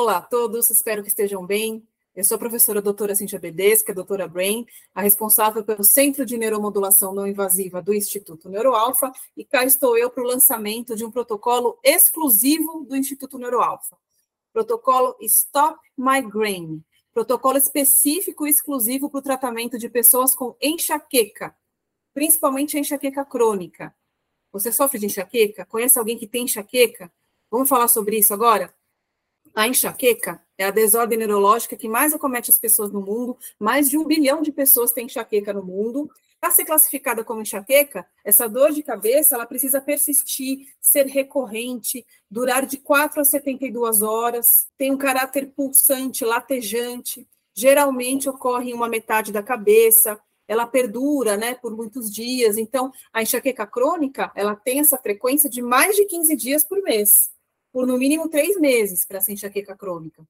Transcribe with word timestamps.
Olá 0.00 0.18
a 0.18 0.22
todos, 0.22 0.70
espero 0.70 1.02
que 1.02 1.08
estejam 1.08 1.44
bem. 1.44 1.84
Eu 2.14 2.22
sou 2.22 2.36
a 2.36 2.38
professora 2.38 2.80
doutora 2.80 3.16
Cintia 3.16 3.36
Bedesca, 3.36 3.92
doutora 3.92 4.28
Brain, 4.28 4.64
a 4.94 5.02
responsável 5.02 5.64
pelo 5.64 5.82
Centro 5.82 6.24
de 6.24 6.38
Neuromodulação 6.38 7.12
Não 7.12 7.26
Invasiva 7.26 7.82
do 7.82 7.92
Instituto 7.92 8.48
Neuroalfa, 8.48 9.10
e 9.36 9.44
cá 9.44 9.64
estou 9.64 9.98
eu 9.98 10.08
para 10.08 10.22
o 10.22 10.26
lançamento 10.26 10.94
de 10.94 11.04
um 11.04 11.10
protocolo 11.10 11.80
exclusivo 11.82 12.84
do 12.84 12.94
Instituto 12.94 13.38
Neuroalfa. 13.38 13.98
Protocolo 14.52 15.16
Stop 15.22 15.80
Migraine, 15.96 16.80
protocolo 17.12 17.58
específico 17.58 18.46
e 18.46 18.50
exclusivo 18.50 19.10
para 19.10 19.18
o 19.18 19.22
tratamento 19.22 19.76
de 19.76 19.88
pessoas 19.88 20.32
com 20.32 20.54
enxaqueca, 20.62 21.56
principalmente 22.14 22.78
enxaqueca 22.78 23.24
crônica. 23.24 23.92
Você 24.52 24.70
sofre 24.70 25.00
de 25.00 25.06
enxaqueca? 25.06 25.66
Conhece 25.66 25.98
alguém 25.98 26.16
que 26.16 26.28
tem 26.28 26.44
enxaqueca? 26.44 27.12
Vamos 27.50 27.68
falar 27.68 27.88
sobre 27.88 28.16
isso 28.16 28.32
agora? 28.32 28.72
A 29.58 29.66
enxaqueca 29.66 30.40
é 30.56 30.66
a 30.66 30.70
desordem 30.70 31.18
neurológica 31.18 31.76
que 31.76 31.88
mais 31.88 32.14
acomete 32.14 32.48
as 32.48 32.56
pessoas 32.56 32.92
no 32.92 33.00
mundo. 33.00 33.36
Mais 33.58 33.90
de 33.90 33.98
um 33.98 34.04
bilhão 34.04 34.40
de 34.40 34.52
pessoas 34.52 34.92
têm 34.92 35.06
enxaqueca 35.06 35.52
no 35.52 35.64
mundo. 35.64 36.08
Para 36.40 36.52
ser 36.52 36.64
classificada 36.64 37.24
como 37.24 37.42
enxaqueca, 37.42 38.06
essa 38.24 38.48
dor 38.48 38.70
de 38.70 38.84
cabeça 38.84 39.34
ela 39.34 39.44
precisa 39.44 39.80
persistir, 39.80 40.68
ser 40.80 41.06
recorrente, 41.06 42.06
durar 42.30 42.66
de 42.66 42.76
4 42.76 43.20
a 43.20 43.24
72 43.24 44.00
horas, 44.00 44.68
tem 44.78 44.92
um 44.92 44.96
caráter 44.96 45.48
pulsante, 45.48 46.24
latejante, 46.24 47.26
geralmente 47.52 48.28
ocorre 48.28 48.70
em 48.70 48.74
uma 48.74 48.88
metade 48.88 49.32
da 49.32 49.42
cabeça, 49.42 50.20
ela 50.46 50.68
perdura, 50.68 51.36
né, 51.36 51.56
por 51.56 51.74
muitos 51.74 52.14
dias. 52.14 52.56
Então, 52.56 52.92
a 53.12 53.22
enxaqueca 53.22 53.66
crônica, 53.66 54.30
ela 54.36 54.54
tem 54.54 54.78
essa 54.78 54.96
frequência 54.98 55.50
de 55.50 55.60
mais 55.60 55.96
de 55.96 56.04
15 56.04 56.36
dias 56.36 56.62
por 56.62 56.80
mês 56.80 57.36
por 57.72 57.86
no 57.86 57.98
mínimo 57.98 58.28
três 58.28 58.58
meses 58.58 59.04
para 59.04 59.18
essa 59.18 59.32
enxaqueca 59.32 59.76
crônica. 59.76 60.26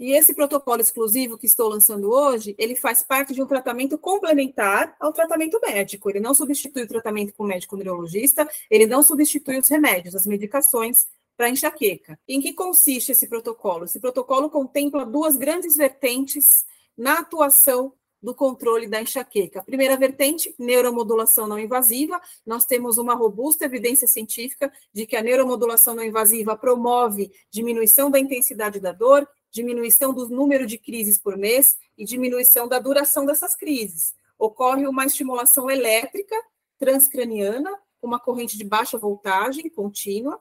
E 0.00 0.12
esse 0.12 0.34
protocolo 0.34 0.80
exclusivo 0.80 1.36
que 1.36 1.44
estou 1.44 1.68
lançando 1.68 2.10
hoje, 2.10 2.54
ele 2.58 2.74
faz 2.74 3.02
parte 3.02 3.34
de 3.34 3.42
um 3.42 3.46
tratamento 3.46 3.98
complementar 3.98 4.96
ao 4.98 5.12
tratamento 5.12 5.60
médico. 5.60 6.08
Ele 6.08 6.20
não 6.20 6.32
substitui 6.32 6.84
o 6.84 6.88
tratamento 6.88 7.34
com 7.34 7.44
o 7.44 7.46
médico 7.46 7.76
neurologista, 7.76 8.48
ele 8.70 8.86
não 8.86 9.02
substitui 9.02 9.58
os 9.58 9.68
remédios, 9.68 10.14
as 10.14 10.24
medicações 10.24 11.06
para 11.36 11.50
enxaqueca. 11.50 12.18
Em 12.26 12.40
que 12.40 12.54
consiste 12.54 13.12
esse 13.12 13.28
protocolo? 13.28 13.84
Esse 13.84 14.00
protocolo 14.00 14.48
contempla 14.48 15.04
duas 15.04 15.36
grandes 15.36 15.76
vertentes 15.76 16.64
na 16.96 17.18
atuação 17.18 17.92
do 18.22 18.34
controle 18.34 18.86
da 18.86 19.00
enxaqueca. 19.00 19.62
Primeira 19.62 19.96
vertente, 19.96 20.54
neuromodulação 20.58 21.46
não 21.46 21.58
invasiva. 21.58 22.20
Nós 22.44 22.64
temos 22.66 22.98
uma 22.98 23.14
robusta 23.14 23.64
evidência 23.64 24.06
científica 24.06 24.72
de 24.92 25.06
que 25.06 25.16
a 25.16 25.22
neuromodulação 25.22 25.94
não 25.94 26.04
invasiva 26.04 26.56
promove 26.56 27.32
diminuição 27.50 28.10
da 28.10 28.18
intensidade 28.18 28.78
da 28.80 28.92
dor, 28.92 29.28
diminuição 29.50 30.12
do 30.12 30.28
número 30.28 30.66
de 30.66 30.78
crises 30.78 31.18
por 31.18 31.36
mês 31.36 31.76
e 31.96 32.04
diminuição 32.04 32.68
da 32.68 32.78
duração 32.78 33.24
dessas 33.24 33.56
crises. 33.56 34.14
Ocorre 34.38 34.86
uma 34.86 35.04
estimulação 35.04 35.70
elétrica 35.70 36.36
transcraniana, 36.78 37.70
uma 38.02 38.18
corrente 38.18 38.56
de 38.56 38.64
baixa 38.64 38.96
voltagem 38.96 39.68
contínua, 39.68 40.40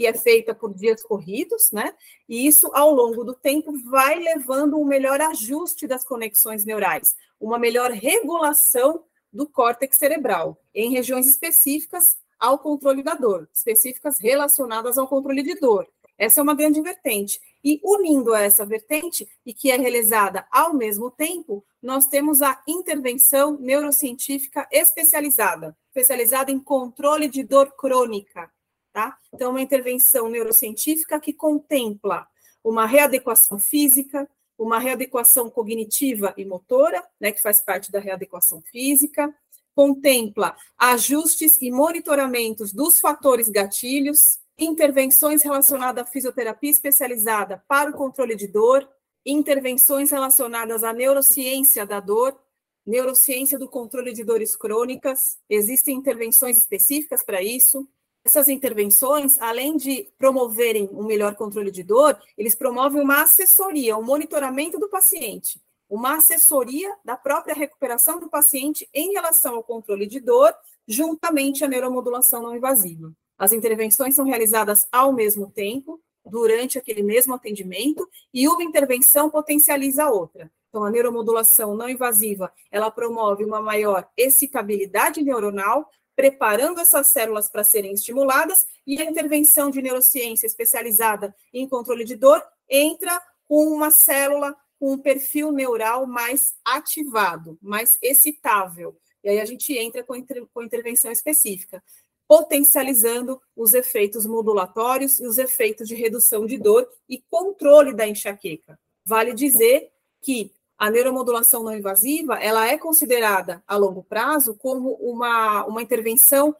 que 0.00 0.06
é 0.06 0.14
feita 0.14 0.54
por 0.54 0.72
dias 0.72 1.02
corridos, 1.02 1.70
né? 1.72 1.92
E 2.26 2.46
isso, 2.46 2.70
ao 2.72 2.90
longo 2.90 3.22
do 3.22 3.34
tempo, 3.34 3.70
vai 3.90 4.18
levando 4.18 4.78
um 4.78 4.84
melhor 4.86 5.20
ajuste 5.20 5.86
das 5.86 6.02
conexões 6.02 6.64
neurais, 6.64 7.14
uma 7.38 7.58
melhor 7.58 7.90
regulação 7.90 9.04
do 9.30 9.46
córtex 9.46 9.98
cerebral, 9.98 10.58
em 10.74 10.90
regiões 10.90 11.28
específicas 11.28 12.16
ao 12.38 12.58
controle 12.58 13.02
da 13.02 13.12
dor, 13.12 13.46
específicas 13.52 14.18
relacionadas 14.18 14.96
ao 14.96 15.06
controle 15.06 15.42
de 15.42 15.54
dor. 15.56 15.86
Essa 16.16 16.40
é 16.40 16.42
uma 16.42 16.54
grande 16.54 16.80
vertente. 16.80 17.38
E 17.62 17.78
unindo 17.84 18.32
a 18.32 18.40
essa 18.40 18.64
vertente, 18.64 19.28
e 19.44 19.52
que 19.52 19.70
é 19.70 19.76
realizada 19.76 20.46
ao 20.50 20.72
mesmo 20.72 21.10
tempo, 21.10 21.62
nós 21.82 22.06
temos 22.06 22.40
a 22.40 22.58
intervenção 22.66 23.58
neurocientífica 23.60 24.66
especializada, 24.72 25.76
especializada 25.88 26.50
em 26.50 26.58
controle 26.58 27.28
de 27.28 27.42
dor 27.42 27.72
crônica, 27.72 28.50
Tá? 28.92 29.16
Então, 29.32 29.50
uma 29.50 29.60
intervenção 29.60 30.28
neurocientífica 30.28 31.20
que 31.20 31.32
contempla 31.32 32.26
uma 32.62 32.86
readequação 32.86 33.58
física, 33.58 34.28
uma 34.58 34.78
readequação 34.78 35.48
cognitiva 35.48 36.34
e 36.36 36.44
motora, 36.44 37.02
né, 37.20 37.32
que 37.32 37.40
faz 37.40 37.64
parte 37.64 37.90
da 37.90 38.00
readequação 38.00 38.60
física, 38.62 39.32
contempla 39.74 40.56
ajustes 40.76 41.56
e 41.62 41.70
monitoramentos 41.70 42.72
dos 42.72 43.00
fatores 43.00 43.48
gatilhos, 43.48 44.38
intervenções 44.58 45.42
relacionadas 45.42 46.04
à 46.04 46.06
fisioterapia 46.06 46.70
especializada 46.70 47.64
para 47.66 47.90
o 47.90 47.94
controle 47.94 48.36
de 48.36 48.46
dor, 48.46 48.86
intervenções 49.24 50.10
relacionadas 50.10 50.84
à 50.84 50.92
neurociência 50.92 51.86
da 51.86 52.00
dor, 52.00 52.38
neurociência 52.86 53.58
do 53.58 53.68
controle 53.68 54.12
de 54.12 54.24
dores 54.24 54.56
crônicas, 54.56 55.38
existem 55.48 55.96
intervenções 55.96 56.58
específicas 56.58 57.24
para 57.24 57.42
isso, 57.42 57.88
essas 58.24 58.48
intervenções, 58.48 59.38
além 59.38 59.76
de 59.76 60.08
promoverem 60.18 60.88
um 60.92 61.04
melhor 61.04 61.34
controle 61.34 61.70
de 61.70 61.82
dor, 61.82 62.18
eles 62.36 62.54
promovem 62.54 63.00
uma 63.00 63.22
assessoria, 63.22 63.96
um 63.96 64.02
monitoramento 64.02 64.78
do 64.78 64.88
paciente, 64.88 65.60
uma 65.88 66.16
assessoria 66.16 66.94
da 67.04 67.16
própria 67.16 67.54
recuperação 67.54 68.20
do 68.20 68.28
paciente 68.28 68.88
em 68.94 69.12
relação 69.12 69.56
ao 69.56 69.64
controle 69.64 70.06
de 70.06 70.20
dor, 70.20 70.54
juntamente 70.86 71.64
à 71.64 71.68
neuromodulação 71.68 72.42
não 72.42 72.54
invasiva. 72.54 73.12
As 73.38 73.52
intervenções 73.52 74.14
são 74.14 74.24
realizadas 74.24 74.86
ao 74.92 75.12
mesmo 75.12 75.50
tempo, 75.50 76.00
durante 76.24 76.78
aquele 76.78 77.02
mesmo 77.02 77.34
atendimento, 77.34 78.06
e 78.34 78.46
uma 78.46 78.62
intervenção 78.62 79.30
potencializa 79.30 80.04
a 80.04 80.10
outra. 80.10 80.52
Então, 80.68 80.84
a 80.84 80.90
neuromodulação 80.90 81.74
não 81.74 81.88
invasiva, 81.88 82.52
ela 82.70 82.90
promove 82.90 83.44
uma 83.44 83.60
maior 83.60 84.08
excitabilidade 84.16 85.22
neuronal, 85.22 85.90
preparando 86.20 86.80
essas 86.80 87.06
células 87.06 87.48
para 87.48 87.64
serem 87.64 87.94
estimuladas, 87.94 88.66
e 88.86 89.00
a 89.00 89.04
intervenção 89.06 89.70
de 89.70 89.80
neurociência 89.80 90.46
especializada 90.46 91.34
em 91.50 91.66
controle 91.66 92.04
de 92.04 92.14
dor 92.14 92.42
entra 92.68 93.18
com 93.48 93.68
uma 93.68 93.90
célula 93.90 94.54
com 94.78 94.92
um 94.92 94.98
perfil 94.98 95.50
neural 95.50 96.06
mais 96.06 96.54
ativado, 96.62 97.58
mais 97.62 97.96
excitável. 98.02 98.94
E 99.24 99.30
aí 99.30 99.40
a 99.40 99.46
gente 99.46 99.72
entra 99.72 100.04
com, 100.04 100.14
inter, 100.14 100.46
com 100.52 100.62
intervenção 100.62 101.10
específica, 101.10 101.82
potencializando 102.28 103.40
os 103.56 103.72
efeitos 103.72 104.26
modulatórios 104.26 105.20
e 105.20 105.26
os 105.26 105.38
efeitos 105.38 105.88
de 105.88 105.94
redução 105.94 106.44
de 106.44 106.58
dor 106.58 106.86
e 107.08 107.18
controle 107.30 107.94
da 107.94 108.06
enxaqueca. 108.06 108.78
Vale 109.06 109.32
dizer 109.32 109.90
que 110.20 110.52
a 110.80 110.90
neuromodulação 110.90 111.62
não 111.62 111.76
invasiva, 111.76 112.36
ela 112.36 112.66
é 112.66 112.78
considerada 112.78 113.62
a 113.68 113.76
longo 113.76 114.02
prazo 114.02 114.54
como 114.54 114.94
uma, 114.94 115.62
uma 115.66 115.82
intervenção 115.82 116.56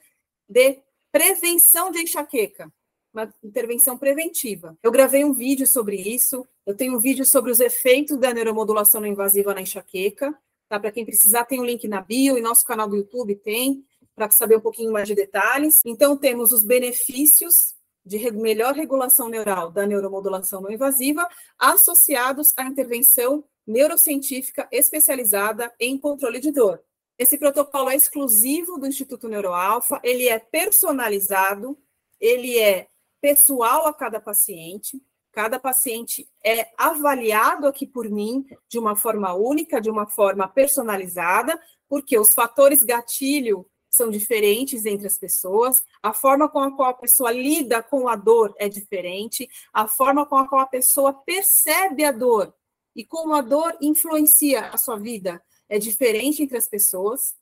de 0.46 0.78
prevenção 1.10 1.90
de 1.90 2.02
enxaqueca, 2.02 2.70
uma 3.14 3.32
intervenção 3.42 3.96
preventiva. 3.96 4.76
Eu 4.82 4.92
gravei 4.92 5.24
um 5.24 5.32
vídeo 5.32 5.66
sobre 5.66 5.96
isso, 5.96 6.46
eu 6.66 6.76
tenho 6.76 6.96
um 6.96 6.98
vídeo 6.98 7.24
sobre 7.24 7.50
os 7.50 7.60
efeitos 7.60 8.18
da 8.18 8.34
neuromodulação 8.34 9.00
não 9.00 9.08
invasiva 9.08 9.54
na 9.54 9.62
enxaqueca, 9.62 10.38
tá? 10.68 10.78
Para 10.78 10.92
quem 10.92 11.06
precisar, 11.06 11.46
tem 11.46 11.58
o 11.58 11.62
um 11.62 11.64
link 11.64 11.88
na 11.88 12.02
bio 12.02 12.36
e 12.36 12.42
nosso 12.42 12.66
canal 12.66 12.86
do 12.86 12.96
YouTube 12.96 13.36
tem, 13.36 13.82
para 14.14 14.30
saber 14.30 14.58
um 14.58 14.60
pouquinho 14.60 14.92
mais 14.92 15.08
de 15.08 15.14
detalhes. 15.14 15.80
Então, 15.82 16.14
temos 16.14 16.52
os 16.52 16.62
benefícios 16.62 17.74
de 18.04 18.30
melhor 18.32 18.74
regulação 18.74 19.30
neural 19.30 19.70
da 19.70 19.86
neuromodulação 19.86 20.60
não 20.60 20.70
invasiva 20.70 21.26
associados 21.58 22.52
à 22.54 22.64
intervenção 22.64 23.44
neurocientífica 23.70 24.68
especializada 24.70 25.72
em 25.78 25.96
controle 25.96 26.40
de 26.40 26.50
dor. 26.50 26.82
Esse 27.18 27.38
protocolo 27.38 27.90
é 27.90 27.96
exclusivo 27.96 28.78
do 28.78 28.86
Instituto 28.86 29.28
Neuroalfa, 29.28 30.00
ele 30.02 30.28
é 30.28 30.38
personalizado, 30.38 31.78
ele 32.18 32.58
é 32.58 32.88
pessoal 33.20 33.86
a 33.86 33.94
cada 33.94 34.20
paciente, 34.20 35.00
cada 35.30 35.58
paciente 35.60 36.28
é 36.44 36.68
avaliado 36.76 37.66
aqui 37.66 37.86
por 37.86 38.08
mim 38.08 38.44
de 38.68 38.78
uma 38.78 38.96
forma 38.96 39.34
única, 39.34 39.80
de 39.80 39.90
uma 39.90 40.06
forma 40.06 40.48
personalizada, 40.48 41.60
porque 41.88 42.18
os 42.18 42.32
fatores 42.32 42.82
gatilho 42.82 43.66
são 43.90 44.08
diferentes 44.08 44.86
entre 44.86 45.06
as 45.06 45.18
pessoas, 45.18 45.82
a 46.02 46.14
forma 46.14 46.48
com 46.48 46.60
a 46.60 46.74
qual 46.74 46.90
a 46.90 46.94
pessoa 46.94 47.32
lida 47.32 47.82
com 47.82 48.08
a 48.08 48.16
dor 48.16 48.54
é 48.56 48.68
diferente, 48.68 49.48
a 49.72 49.86
forma 49.86 50.24
com 50.24 50.36
a 50.36 50.48
qual 50.48 50.62
a 50.62 50.66
pessoa 50.66 51.12
percebe 51.12 52.04
a 52.04 52.12
dor 52.12 52.54
e 52.94 53.04
como 53.04 53.34
a 53.34 53.40
dor 53.40 53.76
influencia 53.80 54.68
a 54.68 54.76
sua 54.76 54.96
vida 54.96 55.42
é 55.68 55.78
diferente 55.78 56.42
entre 56.42 56.56
as 56.56 56.68
pessoas. 56.68 57.34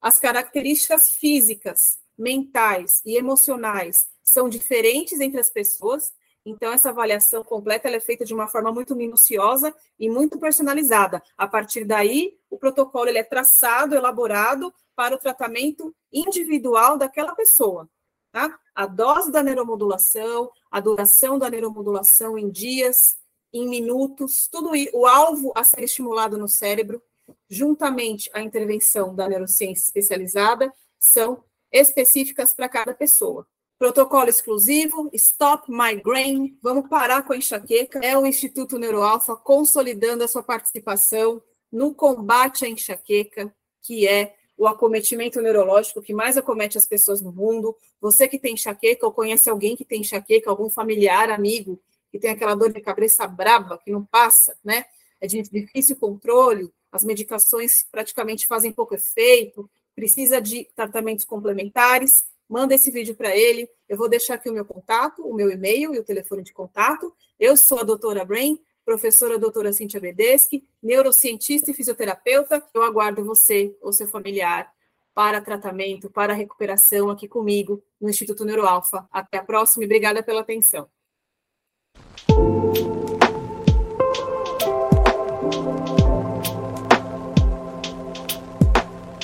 As 0.00 0.18
características 0.18 1.10
físicas, 1.10 1.98
mentais 2.16 3.02
e 3.04 3.16
emocionais 3.16 4.08
são 4.22 4.48
diferentes 4.48 5.20
entre 5.20 5.38
as 5.38 5.50
pessoas. 5.50 6.12
Então, 6.44 6.72
essa 6.72 6.90
avaliação 6.90 7.44
completa 7.44 7.88
é 7.88 8.00
feita 8.00 8.24
de 8.24 8.32
uma 8.32 8.46
forma 8.46 8.72
muito 8.72 8.94
minuciosa 8.94 9.74
e 9.98 10.08
muito 10.08 10.38
personalizada. 10.38 11.22
A 11.36 11.46
partir 11.46 11.84
daí, 11.84 12.38
o 12.48 12.58
protocolo 12.58 13.08
ele 13.08 13.18
é 13.18 13.24
traçado, 13.24 13.94
elaborado 13.94 14.72
para 14.94 15.14
o 15.14 15.18
tratamento 15.18 15.94
individual 16.12 16.96
daquela 16.96 17.34
pessoa. 17.34 17.88
Tá? 18.32 18.58
A 18.74 18.86
dose 18.86 19.30
da 19.32 19.42
neuromodulação, 19.42 20.50
a 20.70 20.80
duração 20.80 21.38
da 21.38 21.50
neuromodulação 21.50 22.38
em 22.38 22.50
dias, 22.50 23.16
em 23.58 23.68
minutos, 23.68 24.48
tudo 24.50 24.70
o 24.92 25.06
alvo 25.06 25.52
a 25.54 25.64
ser 25.64 25.84
estimulado 25.84 26.36
no 26.36 26.48
cérebro, 26.48 27.02
juntamente 27.48 28.30
à 28.32 28.40
intervenção 28.40 29.14
da 29.14 29.28
neurociência 29.28 29.84
especializada, 29.84 30.72
são 30.98 31.42
específicas 31.72 32.54
para 32.54 32.68
cada 32.68 32.94
pessoa. 32.94 33.46
Protocolo 33.78 34.28
exclusivo, 34.28 35.10
Stop 35.12 35.70
Migraine, 35.70 36.58
vamos 36.62 36.88
parar 36.88 37.22
com 37.22 37.34
a 37.34 37.36
enxaqueca, 37.36 38.00
é 38.02 38.16
o 38.16 38.26
Instituto 38.26 38.78
Neuroalfa 38.78 39.36
consolidando 39.36 40.24
a 40.24 40.28
sua 40.28 40.42
participação 40.42 41.42
no 41.70 41.94
combate 41.94 42.64
à 42.64 42.68
enxaqueca, 42.68 43.54
que 43.82 44.08
é 44.08 44.34
o 44.56 44.66
acometimento 44.66 45.42
neurológico 45.42 46.00
que 46.00 46.14
mais 46.14 46.38
acomete 46.38 46.78
as 46.78 46.86
pessoas 46.86 47.20
no 47.20 47.30
mundo. 47.30 47.76
Você 48.00 48.26
que 48.26 48.38
tem 48.38 48.54
enxaqueca 48.54 49.04
ou 49.04 49.12
conhece 49.12 49.50
alguém 49.50 49.76
que 49.76 49.84
tem 49.84 50.00
enxaqueca, 50.00 50.48
algum 50.48 50.70
familiar, 50.70 51.30
amigo, 51.30 51.78
tem 52.18 52.30
aquela 52.30 52.54
dor 52.54 52.72
de 52.72 52.80
cabeça 52.80 53.26
braba 53.26 53.78
que 53.78 53.90
não 53.90 54.04
passa, 54.04 54.56
né? 54.64 54.84
É 55.20 55.26
de 55.26 55.42
difícil 55.42 55.96
controle, 55.96 56.72
as 56.92 57.04
medicações 57.04 57.84
praticamente 57.90 58.46
fazem 58.46 58.72
pouco 58.72 58.94
efeito, 58.94 59.68
precisa 59.94 60.40
de 60.40 60.68
tratamentos 60.74 61.24
complementares 61.24 62.24
manda 62.48 62.74
esse 62.74 62.90
vídeo 62.90 63.14
para 63.14 63.36
ele. 63.36 63.68
Eu 63.88 63.96
vou 63.96 64.08
deixar 64.08 64.34
aqui 64.34 64.48
o 64.48 64.52
meu 64.52 64.64
contato, 64.64 65.22
o 65.22 65.34
meu 65.34 65.50
e-mail 65.50 65.94
e 65.94 65.98
o 65.98 66.04
telefone 66.04 66.42
de 66.42 66.52
contato. 66.52 67.12
Eu 67.38 67.56
sou 67.56 67.80
a 67.80 67.82
doutora 67.82 68.24
Brain, 68.24 68.58
professora 68.84 69.38
doutora 69.38 69.72
Cintia 69.72 70.00
Bedeschi, 70.00 70.66
neurocientista 70.82 71.70
e 71.70 71.74
fisioterapeuta. 71.74 72.64
Eu 72.72 72.82
aguardo 72.82 73.24
você 73.24 73.76
ou 73.80 73.92
seu 73.92 74.06
familiar 74.06 74.70
para 75.14 75.40
tratamento, 75.40 76.10
para 76.10 76.34
recuperação 76.34 77.10
aqui 77.10 77.26
comigo 77.26 77.82
no 78.00 78.08
Instituto 78.08 78.44
Neuroalfa. 78.44 79.08
Até 79.10 79.38
a 79.38 79.44
próxima 79.44 79.84
e 79.84 79.86
obrigada 79.86 80.22
pela 80.22 80.42
atenção. 80.42 80.88
Música 82.28 82.95